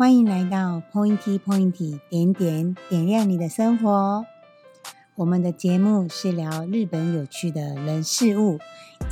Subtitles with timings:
[0.00, 4.24] 欢迎来到 Pointy Pointy 点点点亮你的生活。
[5.16, 8.58] 我们的节目是聊日本有趣的人事物，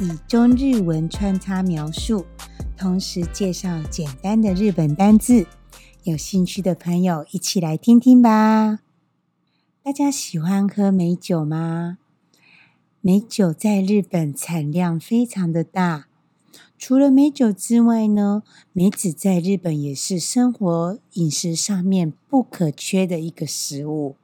[0.00, 2.24] 以中日文穿插描述，
[2.74, 5.46] 同时介绍简单的日本单字。
[6.04, 8.78] 有兴趣的朋友一起来听听吧。
[9.82, 11.98] 大家喜欢喝美酒吗？
[13.02, 16.07] 美酒在日本产量非常的大。
[16.78, 24.14] 除了美酒之外呢，梅子在日本也是生活饮食上面不可缺的一个食物。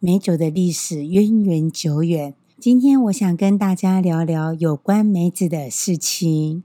[0.00, 6.64] 美酒的历史渊源久远，今天我想跟大家聊聊有关梅子的事情。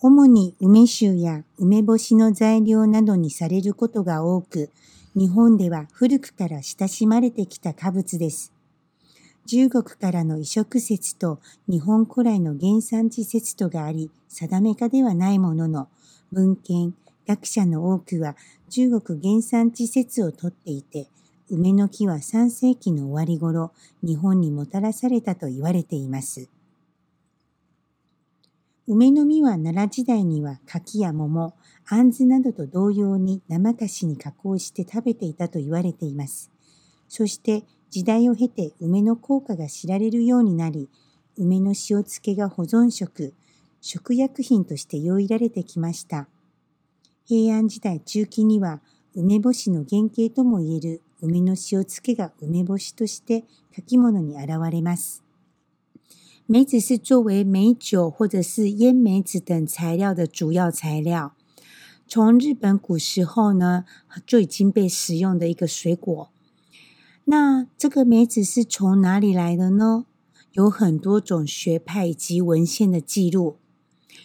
[0.00, 4.68] 主に梅酒や梅干しの材料などにされることが多く、
[5.14, 8.52] 日本では古くから親しまれてきた果物です。
[9.50, 15.88] 中国からの移植説と日本古来の原産地説とがあり、定めかではないものの、
[16.32, 16.94] 文献、
[17.26, 18.36] 学者の多くは
[18.68, 21.06] 中国原産地説をとっていて、
[21.48, 26.46] 梅の木は3世紀の終わり頃、日本にもたらされたと言われています。
[28.86, 31.54] 梅の実は奈良時代には柿や桃、
[31.86, 36.50] 杏などと同様に生菓子に加工して食べていたと言われています。
[37.08, 40.90] そして時代を経て梅の効果が知られるようになり、
[41.38, 43.32] 梅の塩漬けが保存食、
[43.80, 46.28] 食薬品として用いられてきました。
[47.24, 48.80] 平安時代中期には
[49.14, 55.24] 梅干しの原型ともいえる梅の塩漬けが梅干しとして書き物に現れます。
[56.48, 61.32] 梅子是作为梅酒或者是腌梅子等材料的主要材料。
[62.06, 63.84] 从日本古时候呢
[64.26, 66.28] 就已经被食用的一个水果。
[67.30, 70.06] 那这个梅子是从哪里来的呢？
[70.52, 73.56] 有很多种学派以及文献的记录，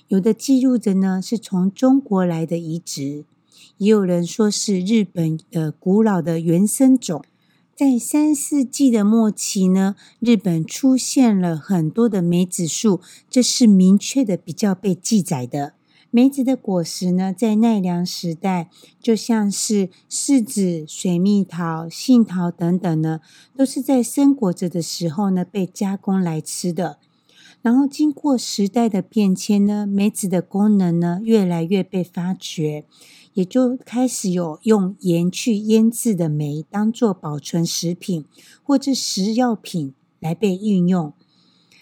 [0.08, 3.26] 有的记录着呢是从中国来的移植，
[3.78, 7.26] 也有人说是日本的古老的原生种。
[7.76, 15.74] 在三世纪的末期呢，日本出现了很多的梅子树，这是明确的比较被记载的。
[16.16, 18.70] 梅子的果实呢，在奈良时代，
[19.02, 23.20] 就像是柿子、水蜜桃、杏桃等等呢，
[23.58, 27.00] 都是在生果子的时候呢，被加工来吃的。
[27.64, 32.86] 然后经过时代的变迁呢，梅子的功能呢，越来越被发掘，
[33.34, 38.26] 也就开始有用盐去腌制的梅，当做保存食品
[38.62, 41.12] 或者食药品来被运用。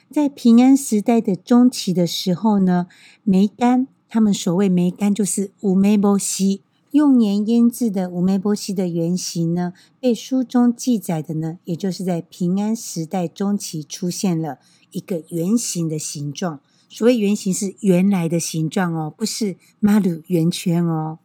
[0.09, 2.87] 在平安时代的中期的时候呢，
[3.25, 3.89] 梅干。
[4.11, 6.61] 他们所谓梅干就是五梅波西。
[6.91, 14.59] 用盐腌制的五梅波西的原型呢，被书中记载的呢，也就是在平安时代中期出现了
[14.91, 16.59] 一个圆形的形状。
[16.89, 21.19] 所谓圆形是原来的形状哦，不是马鲁圆圈哦。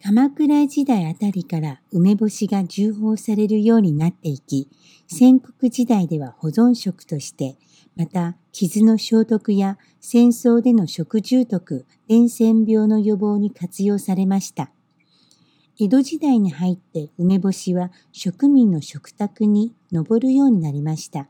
[0.00, 4.68] 鎌倉時代あたりから梅干しが重宝されるようになっていき、
[5.06, 7.56] 戦国時代では保存食として
[7.98, 14.70] また、傷の消毒や戦争での食中毒、伝染病の予防に活用されました。
[15.80, 21.28] 江戸時代に入って梅干しは植民の食卓に上るようになりました。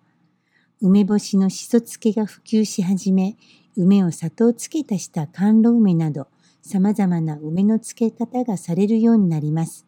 [0.82, 3.38] 梅干しのしそ漬けが普及し始め、
[3.78, 6.28] 梅を砂糖漬けたした甘露梅など、
[6.60, 9.87] 様々な梅の漬け方がされるようになります。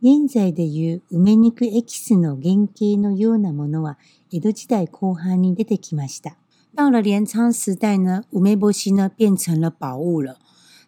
[0.00, 3.98] 現在でいう梅肉エキスの原型のようなものは、
[4.32, 6.36] 江戸時代後半に出てきました。
[6.72, 10.36] 到了镰仓時代呢，梅波西呢变成了宝物了。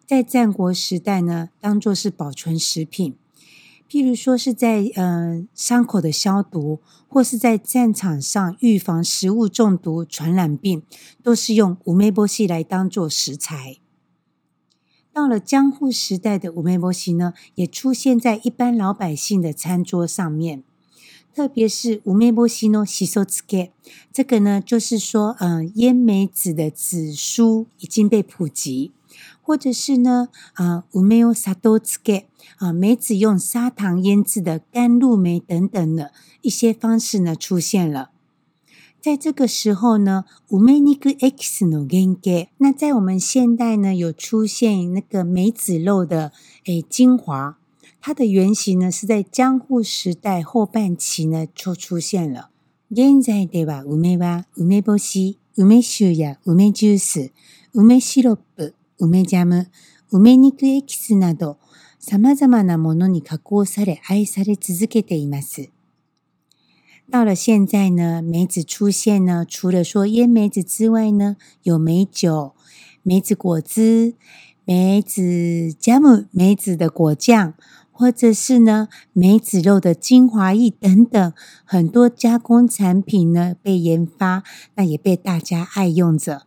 [0.07, 3.15] 在战国時代呢，当做是保存食品，
[3.89, 6.79] 譬如说是在嗯伤口的消毒，
[7.09, 10.83] 或是在战场上预防食物中毒、传染病，
[11.21, 13.75] 都是用梅波西来当做食材。
[15.13, 20.63] 到了江户时代的五梅波西呢，也出现在一般老百姓的餐桌上面。
[21.33, 23.71] 特别是五梅波西呢，西手次盖，
[24.13, 28.91] 这个呢，就是说，嗯，腌梅子的紫苏已经被普及，
[29.41, 32.25] 或者是呢，啊，五梅萨多次盖，
[32.57, 38.10] 啊，梅子用砂糖腌制的甘露梅等等的一些方式呢，出现了。
[39.01, 42.47] 在这个时候呢，梅肉 X の原型。
[42.59, 46.31] 那在我们现代呢，有出现那个梅子肉的
[46.65, 47.57] 诶精华，
[47.99, 52.51] 它的原型呢是在江户时代后半期呢就出现了。
[52.95, 57.31] 現在では梅は梅干し、梅酒や梅ジュース、
[57.73, 59.71] 梅シロップ、梅ジャム、
[60.11, 61.57] 梅肉エキスなど
[61.99, 65.71] 様々なものに加工され愛され続けています。
[67.11, 72.53] 到了现在呢，梅子出现呢，除了说腌梅子之外呢，有梅酒、
[73.03, 74.15] 梅子果汁、
[74.63, 77.53] 梅子加母梅子的果酱，
[77.91, 81.33] 或者是呢梅子肉的精华液等等，
[81.65, 84.43] 很多加工产品呢被研发，
[84.75, 86.43] 那也被大家爱用着。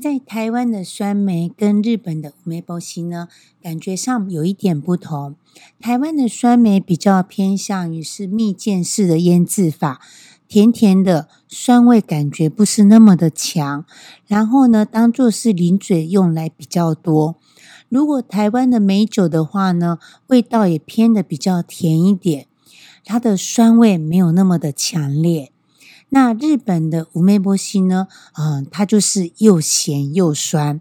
[0.00, 3.28] 在台湾的酸梅跟日本的梅波西呢，
[3.62, 5.34] 感觉上有一点不同。
[5.78, 10.00] 台湾的酸梅比较偏向于是蜜饯式的腌制法，
[10.48, 13.84] 甜甜的酸味感觉不是那么的强。
[14.26, 17.36] 然后呢，当做是零嘴用来比较多。
[17.90, 19.98] 如果台湾的梅酒的话呢，
[20.28, 22.46] 味道也偏的比较甜一点，
[23.04, 25.52] 它的酸味没有那么的强烈。
[26.10, 28.08] 那日本的乌梅波西呢？
[28.36, 30.80] 嗯，它就是又咸又酸。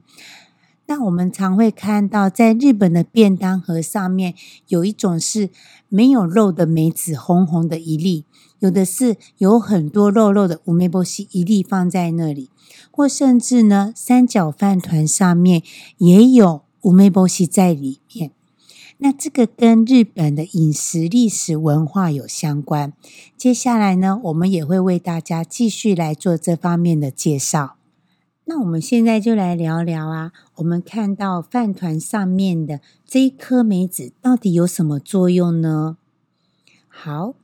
[0.87, 4.33] 那我们常会看到，在日本的便当盒上面，
[4.67, 5.51] 有一种是
[5.87, 8.23] 没有肉的梅子，红红的一粒；
[8.59, 12.49] 有的是有很多肉肉的乌梅波西，一粒放在那里，
[12.89, 15.61] 或甚至呢，三角饭团上面
[15.99, 18.31] 也有乌梅波西在里面。
[19.01, 22.91] 那这个跟日本的饮食历史文化有相关。
[23.37, 27.77] 接下来呢，我们也会为大家继续来做这方面的介绍。
[28.43, 35.97] 那我们现在就来聊聊啊，我们看到饭团上面的这一颗梅子到底有什么作用呢
[36.89, 37.35] 好，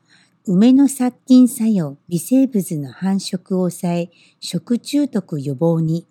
[0.44, 4.10] 梅の殺菌作用、微生物の繁殖を抑え、
[4.42, 6.06] 食中毒予防に。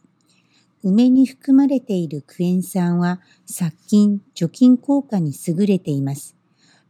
[0.91, 6.37] 梅に含まれているクエン酸は殺菌、除菌効果に優れています。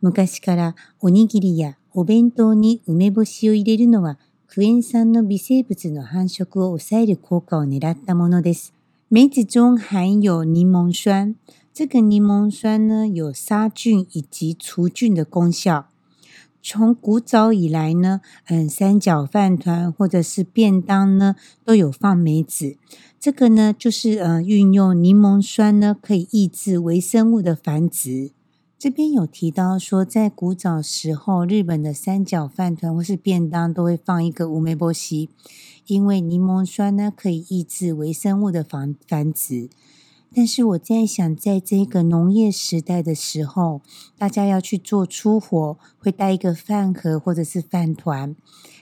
[0.03, 4.19] 昔からおにぎりやお弁当に梅干しを入れるのは
[4.49, 8.75] クエン酸の微生物の繁殖を抑える効果を狙ったものです。
[9.13, 11.37] 梅子中含有柠檬酸，
[11.73, 15.94] 这个柠檬酸呢有杀菌以及除菌的功效。
[16.67, 22.79] 从古早以来呢，嗯，三角饭团或者是便当呢，都有放梅子。
[23.21, 28.33] 这个呢，就是呃，运用柠檬酸呢，可以抑制微生物的繁殖。
[28.79, 35.29] 这边有提到说，在古早时候，日本的三角饭团或是便当都会放一个乌梅波西，
[35.87, 39.69] 因为柠檬酸呢，可以抑制微生物的繁繁殖。
[40.37, 43.81] 但是我在想，在这个农业时代的时候，
[44.19, 48.35] 大家要去做出活，会带一个饭盒或者是饭团。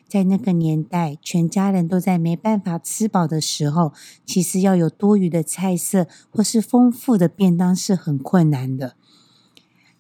[0.09, 3.93] 在那个年代，全家人都在没办法吃饱的时候，
[4.25, 8.95] 其实要有多余的菜色或是丰富的便当是很困难的。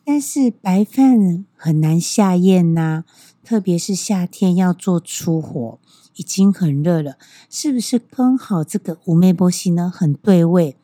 [0.07, 3.05] 但是白饭很难下咽呐，
[3.45, 5.79] 特别是夏天要做出活，
[6.17, 7.17] 已经很热了，
[7.51, 10.79] 是不是刚好这个五味波西呢，很对味？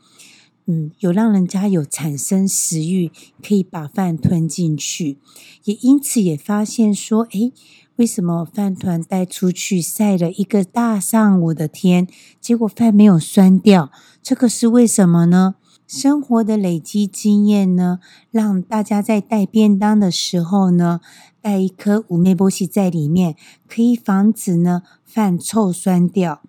[0.70, 3.11] 嗯，有让人家有产生食欲，
[3.43, 5.17] 可以把饭吞进去，
[5.65, 7.55] 也因此也发现说，诶，
[7.97, 12.06] 为什么饭团带出去晒了一个大上午的天，
[12.38, 13.91] 结果饭没有酸掉，
[14.23, 15.55] 这个是为什么呢？
[15.87, 18.00] 生活的累积经验呢，
[18.31, 21.00] 让大家在带便当的时候呢，
[21.41, 23.35] 带一颗五味波西在里面，
[23.67, 26.43] 可以防止呢饭臭酸掉。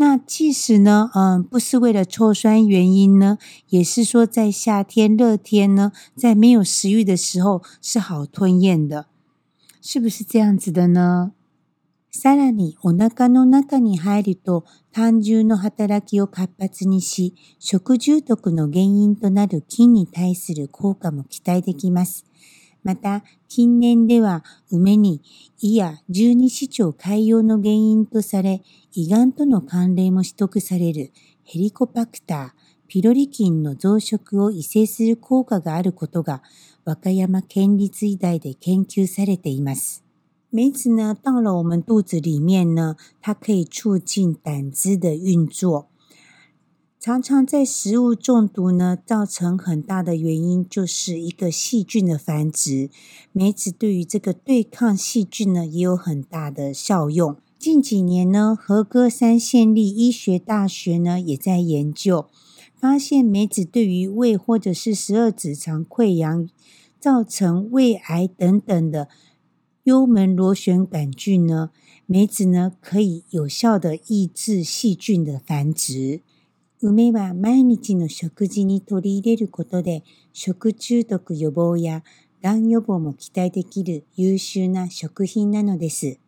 [0.00, 3.36] 那即使呢，嗯，不是为了臭酸原因呢，
[3.68, 9.08] 也是说在夏天热天呢，在没有食欲的时候是好吞咽的，
[9.82, 11.32] 是不是这样子的呢？
[12.10, 22.24] さらにお腹の中に入ると胆汁の働きを活発にし、食中毒の原因となる菌に対する効果も期待できます。
[22.82, 25.20] また、近年では梅に
[25.60, 31.12] 胃や十二指腸潰瘍の原因とされ、胃がんとの関連も取得される
[31.44, 36.42] ヘリコパクター、ピロリ菌の増殖を異性する効果があることが、
[36.84, 40.02] 和歌山県立医大で研究されています。
[40.52, 45.89] 梅子呢，到了我们肚子里面呢，它可以促进胆汁的运作。
[47.02, 52.90] 常常在食物中毒呢，造成很大的原因就是一个细菌的繁殖。
[53.32, 57.34] 梅子对于这个对抗细菌呢，也有很大的效用。
[57.58, 62.26] 近几年呢，和歌山县立医学大学呢，也在研究，
[62.78, 66.46] 发现梅子对于胃或者是十二指肠溃疡、
[67.00, 69.08] 造成胃癌等等的
[69.84, 71.70] 幽门螺旋杆菌呢，
[72.04, 76.20] 梅子呢可以有效的抑制细菌的繁殖。
[76.88, 82.02] 梅は毎日の食事に取り入れることで食中毒予防や
[82.42, 86.18] がん予防も期待できる優秀な食品なのです。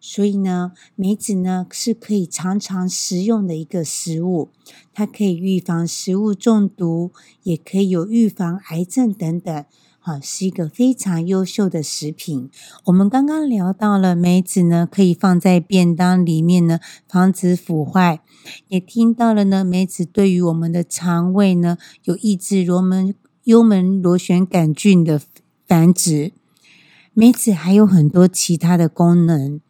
[0.00, 4.48] 所以呢，梅子呢是可以常常食用的一个食物，
[4.94, 7.10] 它可以预防食物中毒，
[7.42, 9.64] 也可以有预防癌症等等
[10.08, 12.50] 啊，是一个非常优秀的食品。
[12.86, 18.20] 我们刚刚聊到了梅子呢，可以放在便当里面呢，防止腐坏。
[18.68, 25.20] 也听到了呢，梅子对于我们的肠胃呢，有抑制罗门幽门螺旋杆菌的
[25.66, 26.32] 繁殖。
[27.12, 29.60] 梅子还有很多其他的功能。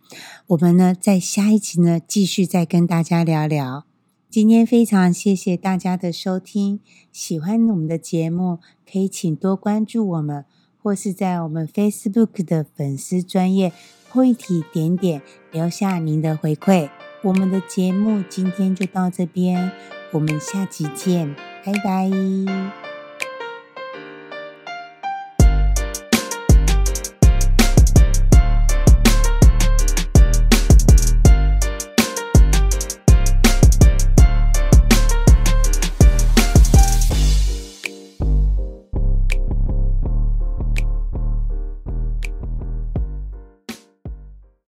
[0.49, 3.88] 我们呢，在下一集呢，继续再跟大家聊聊。
[4.31, 6.81] 今天非常谢谢大家的收听，
[7.11, 8.59] 喜欢我们的节目，
[8.91, 10.45] 可以请多关注我们，
[10.83, 13.73] 或是在我们 Facebook 的粉丝专业
[14.13, 16.91] 固体点点留下您的回馈。
[17.23, 19.73] 我们的节目今天就到这边，
[20.13, 22.88] 我们下期见，拜拜。